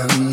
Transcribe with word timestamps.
haven't 0.00 0.29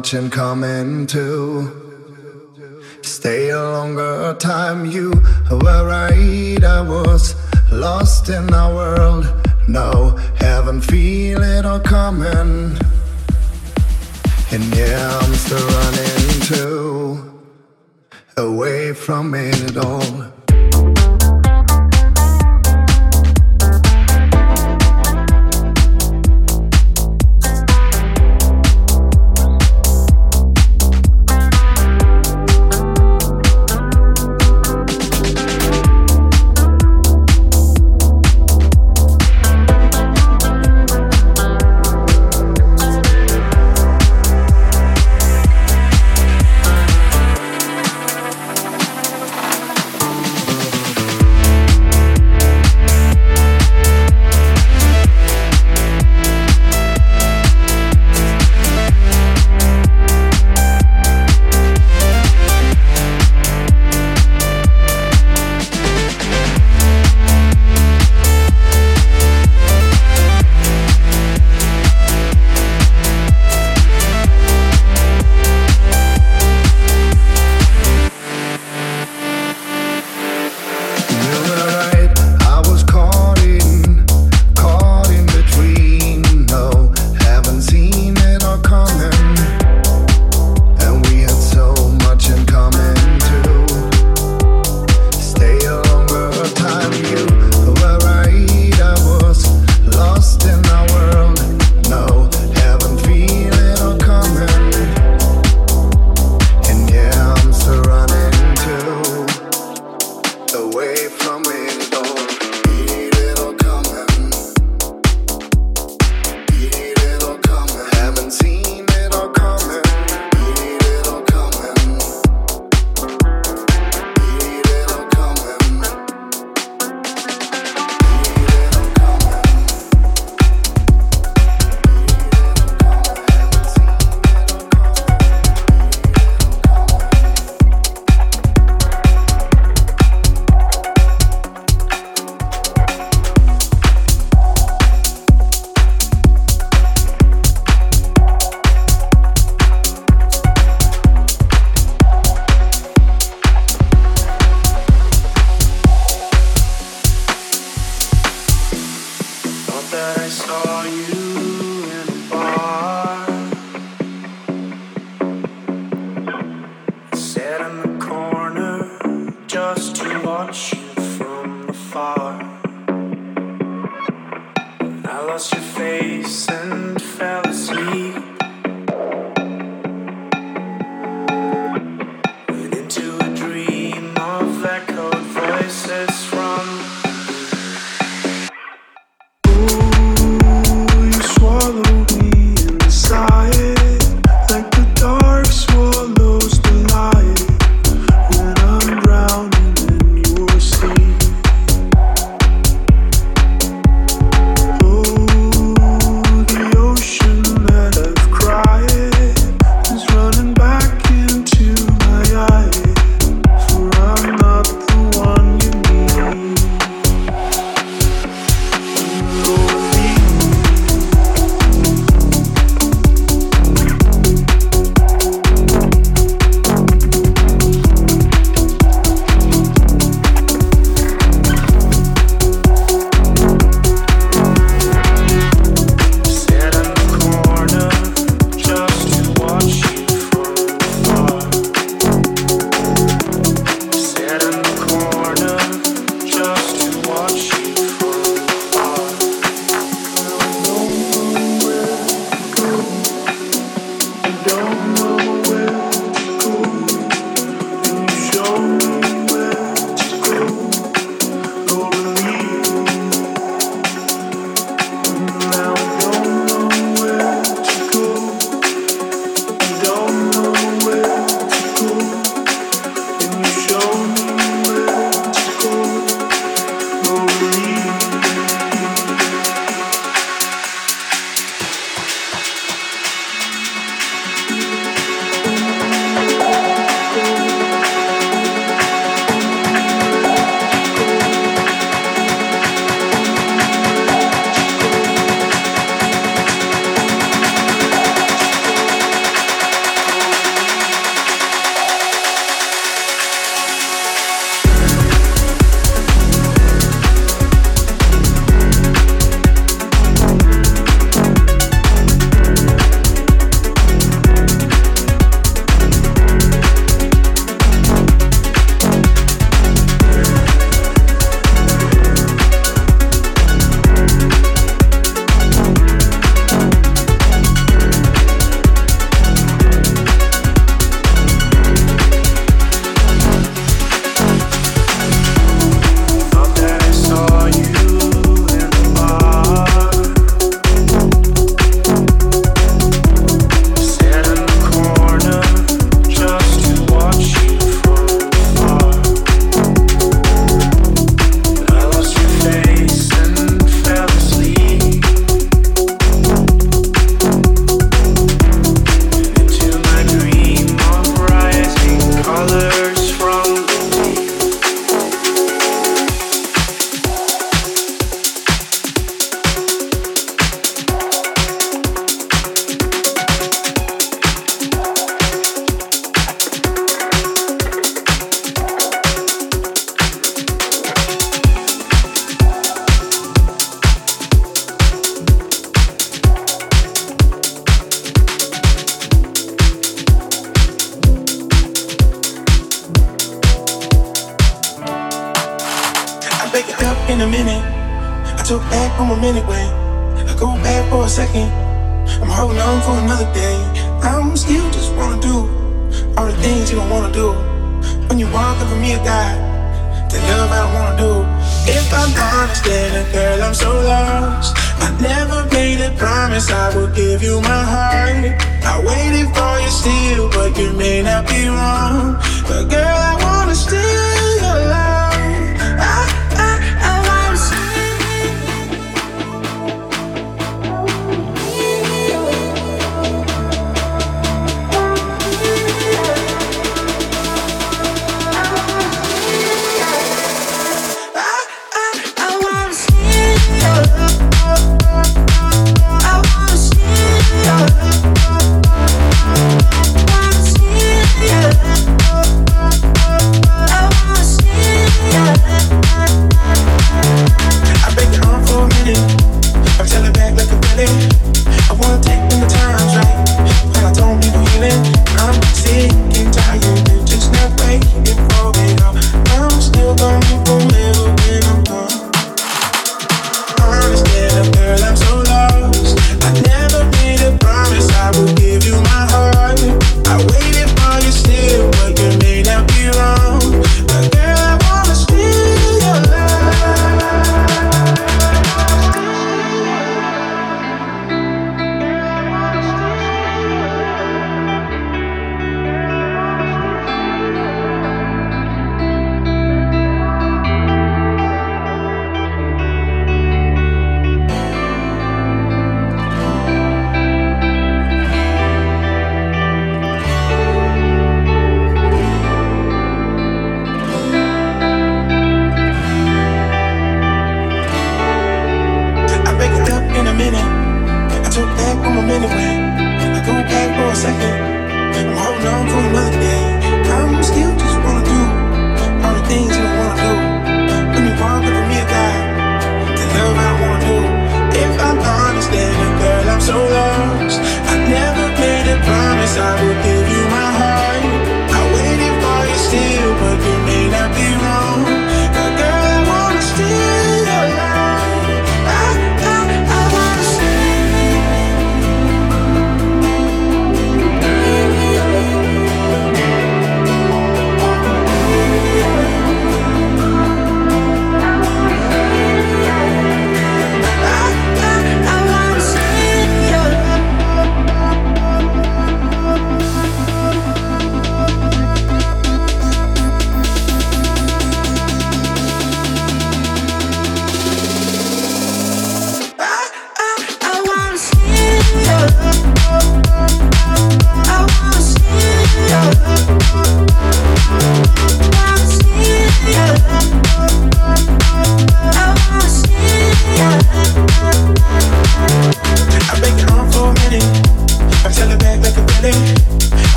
much 0.00 0.14
in 0.14 0.30
common. 0.30 1.06
Stay 3.02 3.50
a 3.50 3.62
longer 3.62 4.34
time, 4.38 4.86
you 4.86 5.10
were 5.50 5.84
right. 5.86 6.64
I 6.64 6.80
was 6.80 7.34
lost 7.70 8.30
in 8.30 8.50
our 8.54 8.74
world. 8.74 9.26
No, 9.68 10.16
haven't 10.38 10.80
feel 10.80 11.42
it 11.42 11.66
all 11.66 11.80
coming. 11.80 12.78
And 14.52 14.64
yeah, 14.74 15.18
I'm 15.20 15.34
still 15.34 15.68
running 15.76 16.40
too. 16.48 17.42
Away 18.38 18.94
from 18.94 19.34
it 19.34 19.76
all. 19.76 20.39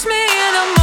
touch 0.00 0.06
me 0.06 0.14
in 0.14 0.54
a 0.54 0.79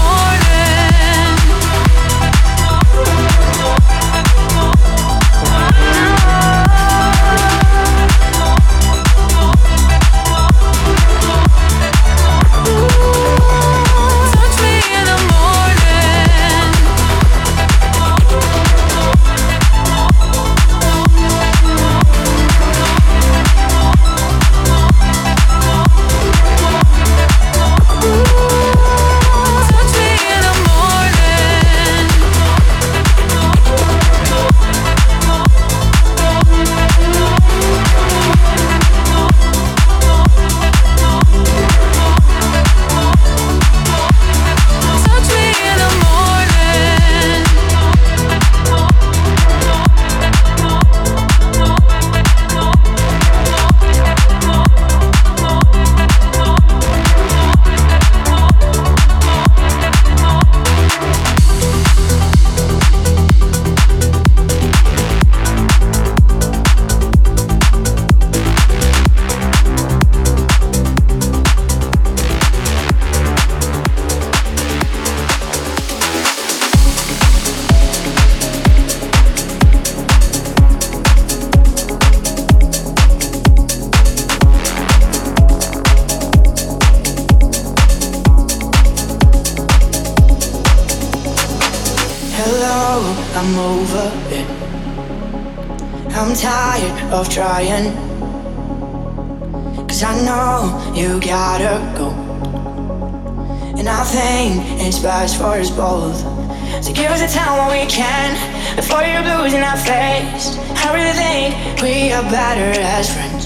So 106.82 106.94
give 106.94 107.12
us 107.12 107.22
a 107.22 107.28
time 107.34 107.58
when 107.58 107.80
we 107.80 107.86
can. 107.90 108.36
Before 108.76 109.02
you're 109.02 109.26
in 109.56 109.64
our 109.64 109.78
face 109.78 110.58
I 110.86 110.94
really 110.94 111.16
think 111.18 111.82
we 111.82 112.12
are 112.14 112.24
better 112.24 112.80
as 112.80 113.12
friends. 113.14 113.46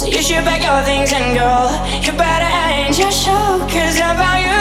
So 0.00 0.06
you 0.06 0.22
should 0.22 0.44
pack 0.44 0.62
your 0.62 0.82
things 0.82 1.12
and 1.12 1.36
go. 1.36 1.68
You 2.00 2.16
better 2.16 2.50
end 2.72 2.98
your 2.98 3.12
show 3.12 3.58
Cause 3.68 4.00
I 4.00 4.14
value 4.16 4.53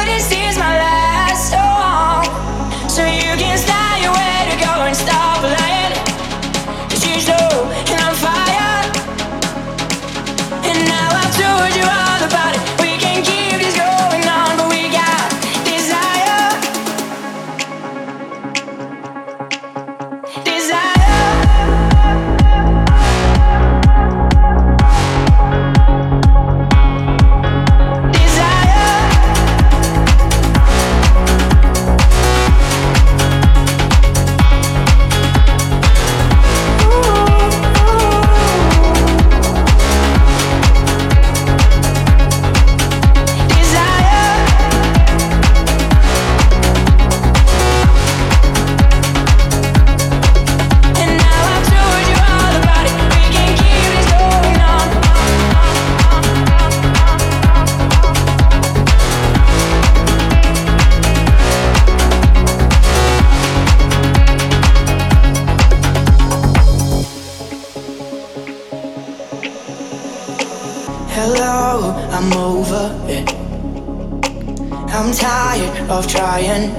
yourself 76.04 76.08
trying. 76.08 76.72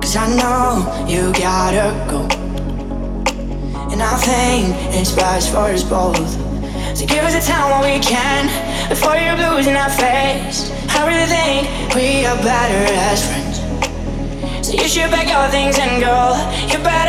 Cause 0.00 0.16
I 0.16 0.28
know 0.36 1.06
you 1.06 1.32
gotta 1.32 1.92
go. 2.10 2.22
And 3.90 4.02
I 4.02 4.16
think 4.16 4.74
it's 4.94 5.12
best 5.12 5.50
for 5.50 5.70
us 5.70 5.82
both. 5.82 6.30
So 6.96 7.06
give 7.06 7.24
us 7.24 7.34
a 7.34 7.50
time 7.50 7.80
when 7.80 7.94
we 7.94 8.04
can. 8.04 8.48
Before 8.88 9.14
you're 9.14 9.36
in 9.68 9.76
our 9.76 9.90
face. 9.90 10.70
I 10.90 11.06
really 11.06 11.26
think 11.26 11.94
we 11.94 12.26
are 12.26 12.36
better 12.38 12.92
as 13.08 13.26
friends. 13.26 14.66
So 14.66 14.74
you 14.74 14.88
should 14.88 15.10
pack 15.10 15.28
your 15.28 15.48
things 15.50 15.78
and 15.78 16.00
go. 16.00 16.34
You 16.68 16.82
better. 16.82 17.07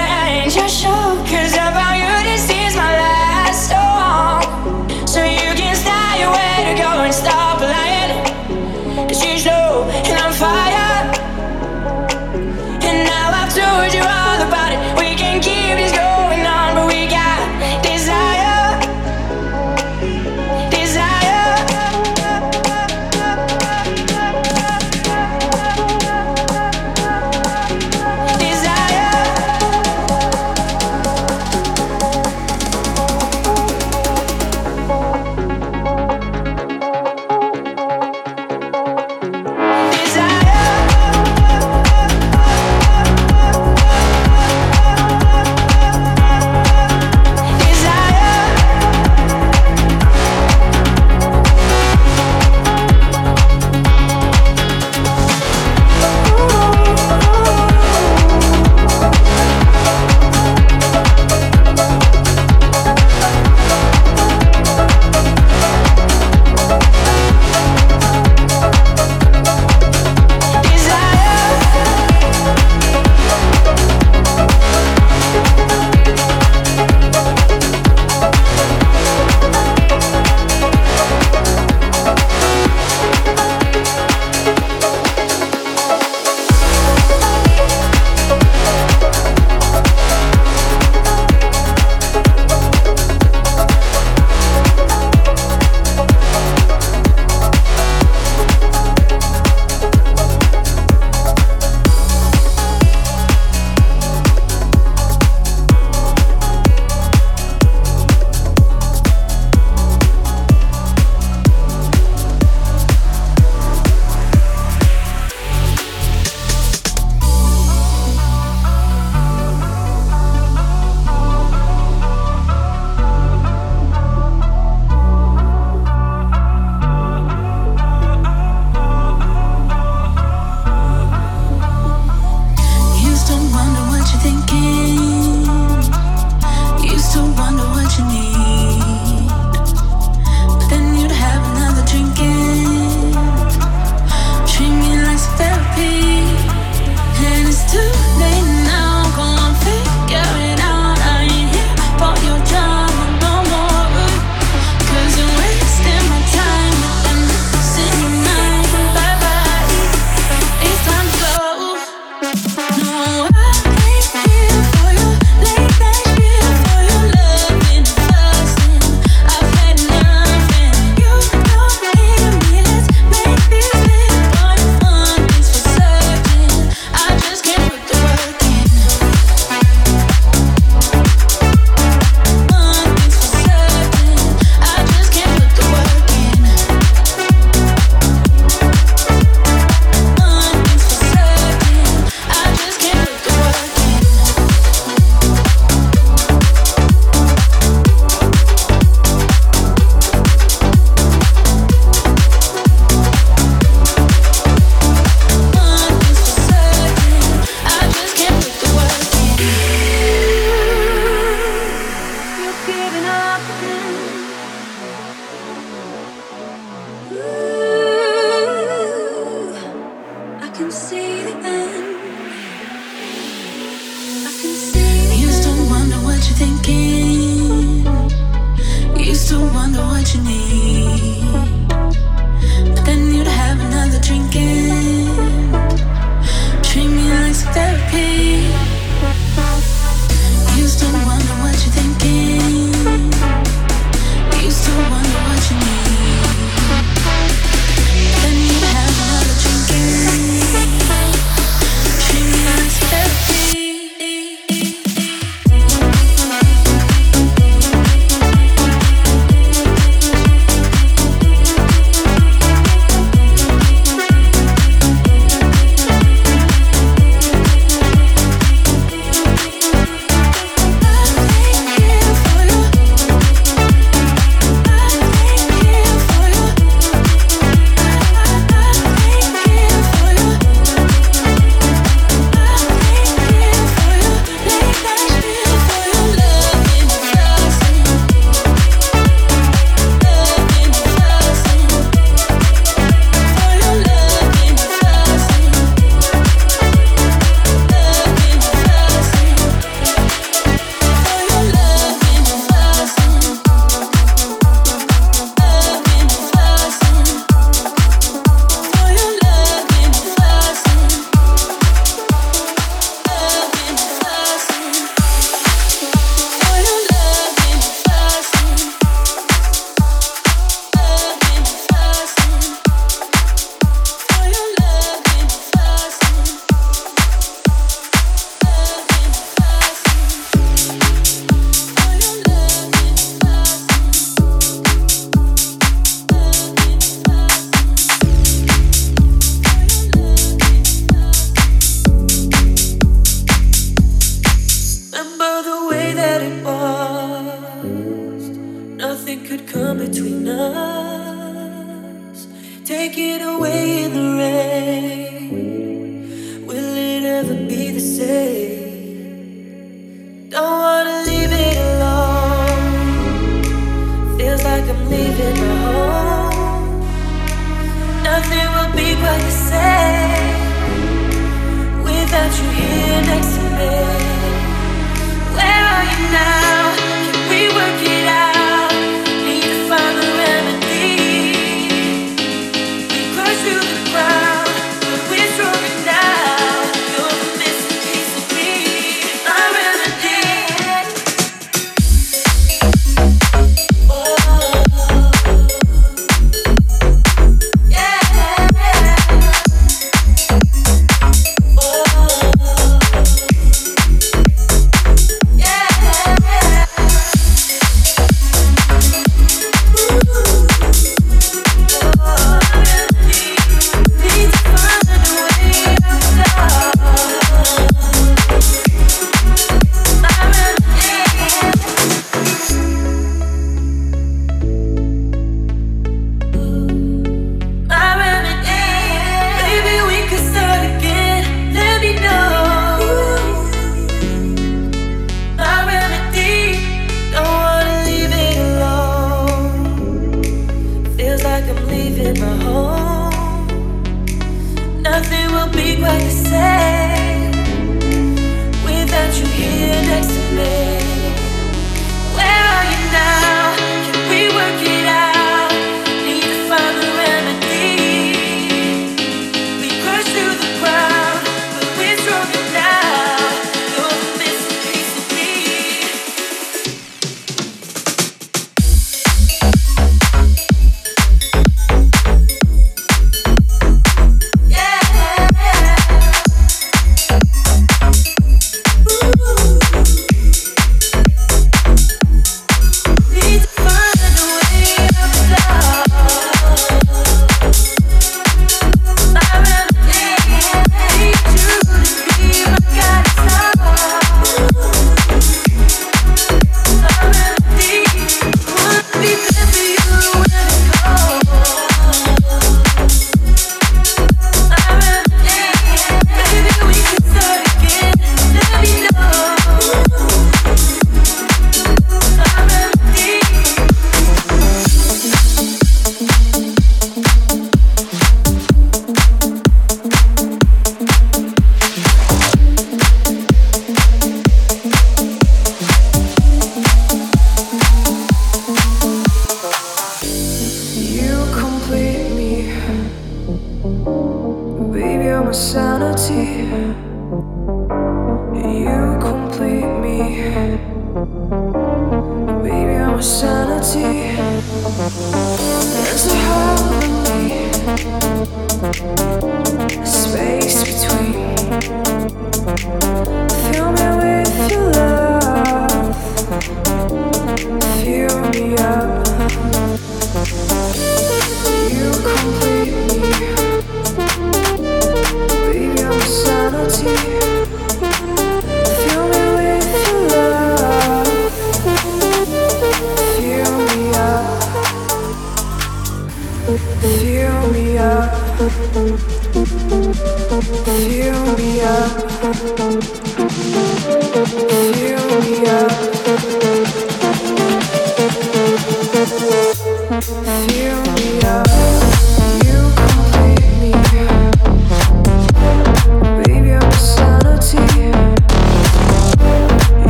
Yeah. 217.12 217.49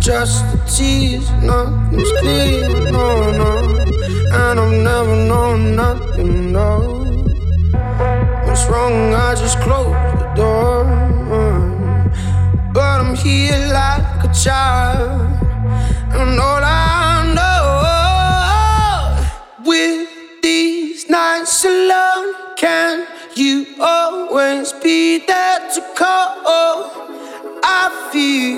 just 0.00 0.44
a 0.54 0.58
tease, 0.66 1.30
nothing's 1.42 2.10
clear, 2.20 2.68
no, 2.90 3.32
no. 3.32 3.52
And 4.32 4.60
I've 4.60 4.72
never 4.82 5.16
known 5.26 5.76
nothing, 5.76 6.52
no. 6.52 7.04
What's 8.44 8.64
wrong? 8.66 9.14
I 9.14 9.34
just 9.34 9.60
close 9.60 9.94
the 10.18 10.32
door. 10.36 10.84
But 12.72 13.00
I'm 13.00 13.14
here 13.16 13.58
like 13.72 14.24
a 14.24 14.32
child, 14.32 15.20
and 16.12 16.40
all 16.40 16.62
I 16.62 17.32
know 17.36 17.64
with 19.64 20.08
these 20.42 21.08
nights 21.10 21.64
alone, 21.64 22.34
can 22.56 23.06
you 23.34 23.66
always 23.80 24.72
be 24.74 25.18
there 25.26 25.68
to 25.74 25.80
call? 25.96 26.36
I 27.70 28.10
feel. 28.12 28.57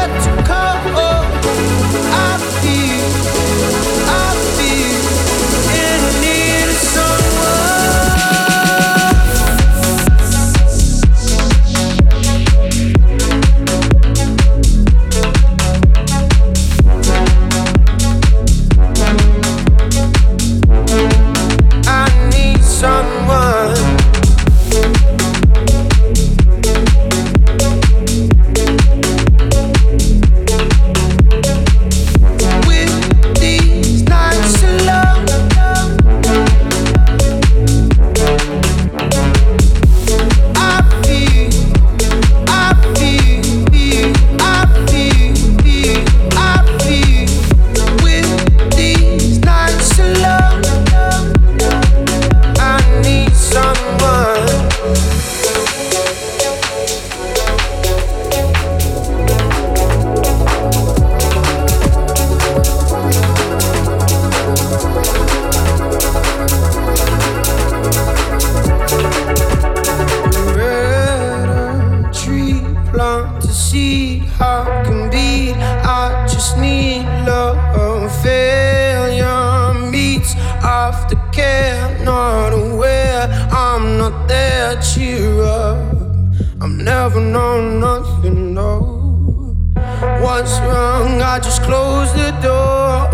I 91.31 91.39
just 91.39 91.63
close 91.63 92.11
the 92.11 92.31
door. 92.43 93.07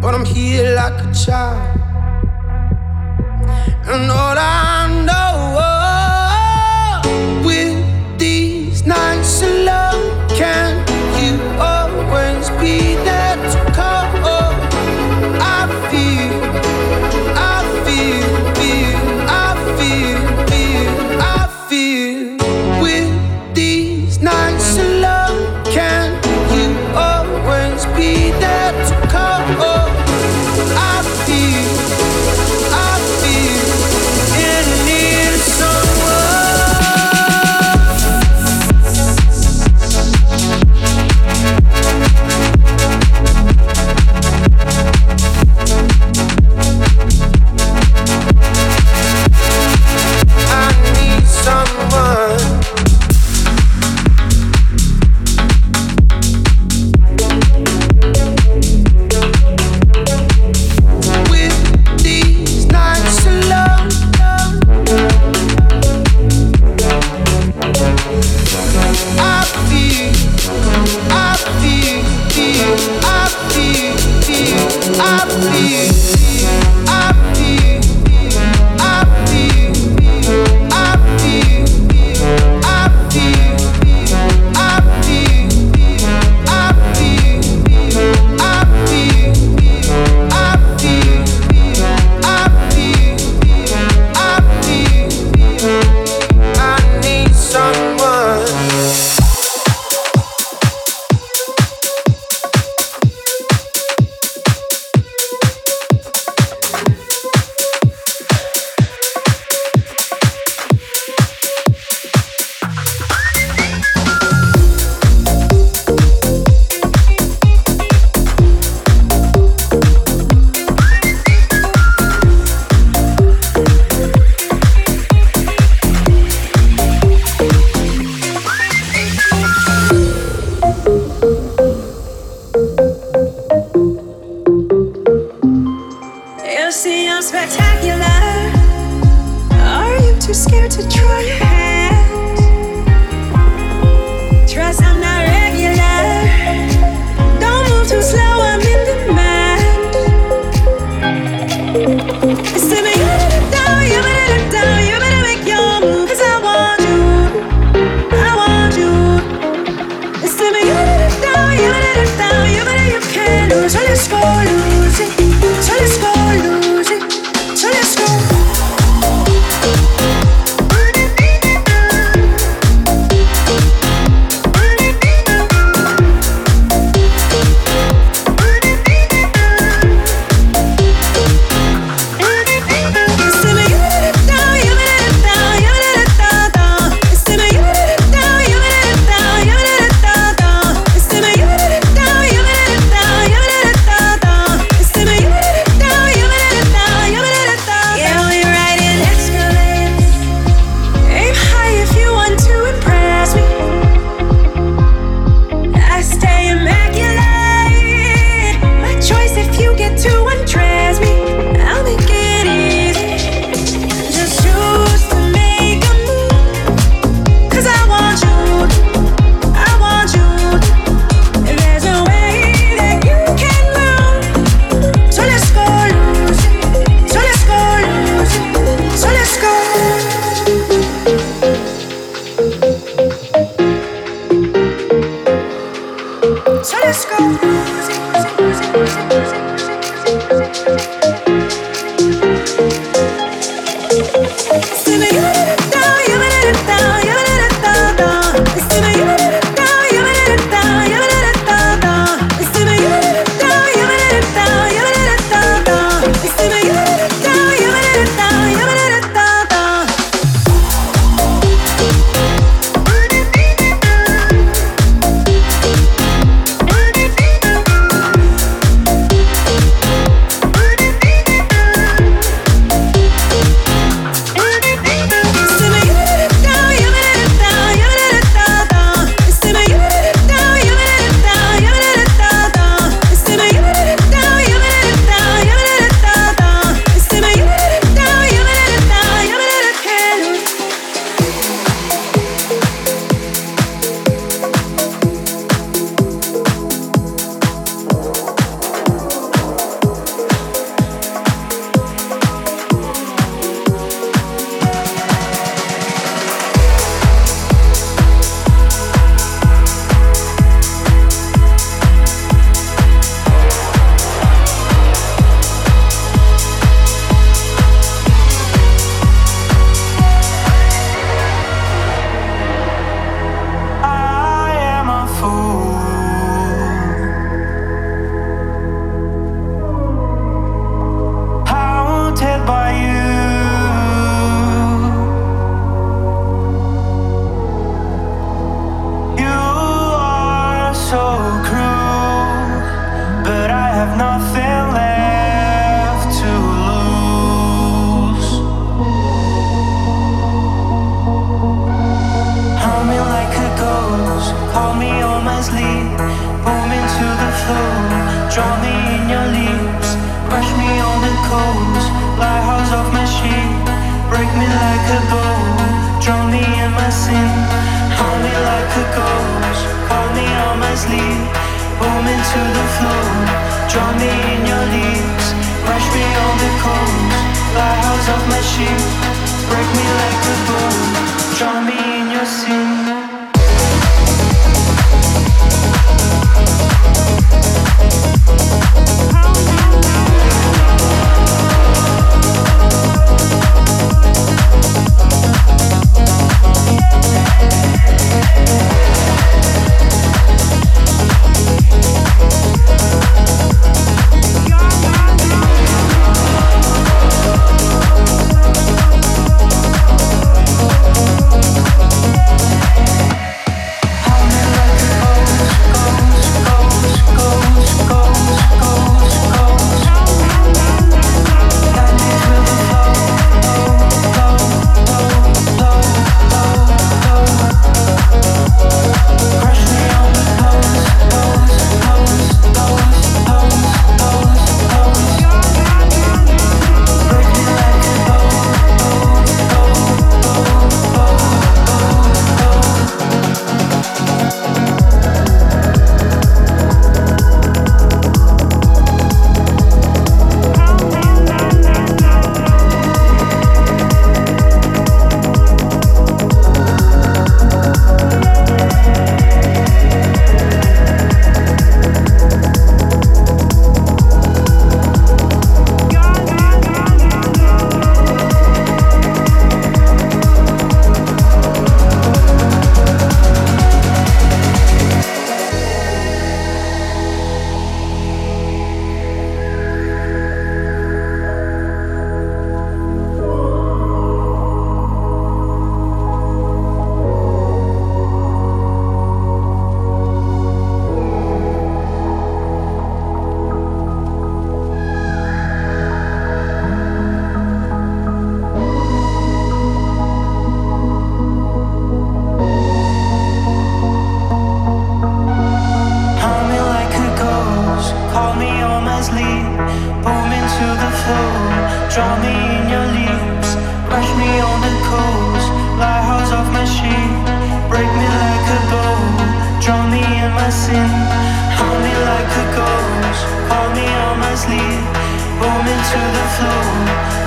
But 0.00 0.12
I'm 0.12 0.24
here 0.24 0.74
like 0.74 0.98
a 1.04 1.14
child. 1.14 1.78
And 3.86 4.10
all 4.10 4.36
I 4.36 4.55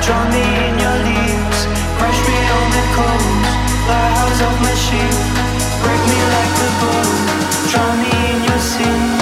Draw 0.10 0.26
me 0.32 0.42
in 0.42 0.80
your 0.80 0.98
leaves, 1.06 1.60
crush 2.00 2.20
me 2.28 2.38
on 2.58 2.68
the 2.74 2.86
of 4.42 4.54
break 5.84 6.02
me 6.10 6.20
like 6.34 6.54
the 6.62 6.70
bone, 6.82 7.22
me 8.02 8.10
in 8.32 8.44
your 8.44 8.58
sea. 8.58 9.20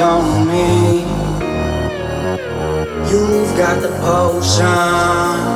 On 0.00 0.46
me. 0.48 1.04
You've 3.10 3.56
got 3.56 3.80
the 3.82 3.90
potion. 4.00 5.50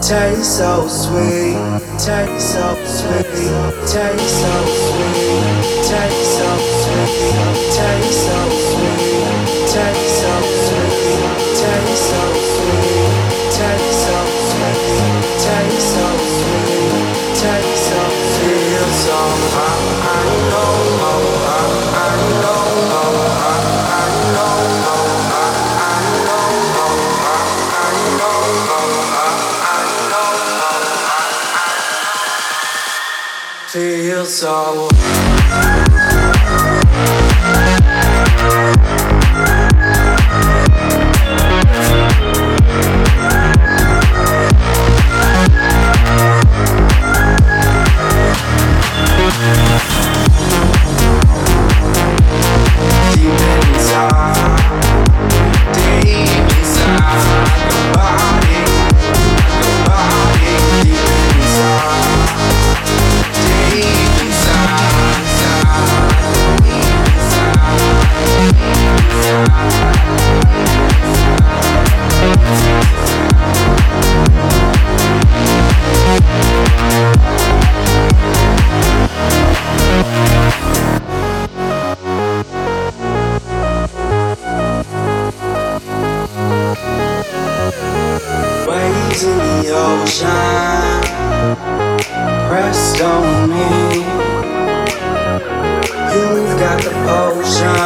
Taste 0.00 0.58
so 0.58 0.86
sweet, 0.88 1.58
taste 1.98 2.52
so 2.54 2.74
sweet, 2.86 3.26
taste 3.86 4.40
so 4.40 4.54
sweet, 4.86 5.58
taste 5.88 6.38
so 6.38 6.50
sweet, 6.80 7.34
taste 7.76 8.20
so 8.24 8.38
sweet, 8.68 9.38
taste 9.68 10.20
so 10.20 10.32
sweet, 10.40 10.57
it's 34.28 34.44
all 34.44 34.90
waves 89.18 89.24
in 89.24 89.38
the 89.38 89.70
ocean 89.70 91.02
pressed 92.48 93.00
on 93.00 93.50
me. 93.50 94.04
You've 96.14 96.58
got 96.58 96.82
the 96.82 96.90
potion. 97.06 97.78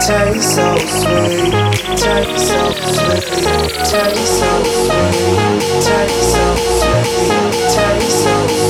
Taste 0.00 0.54
so 0.54 0.76
sweet, 0.78 1.52
taste 1.96 2.48
so 2.48 2.72
sweet, 2.72 3.24
taste 3.90 4.38
so 4.38 4.52
sweet, 4.84 5.62
taste 5.82 6.32
so 6.32 6.44
sweet, 6.78 7.52
taste 7.74 8.24
so 8.24 8.46
sweet. 8.48 8.61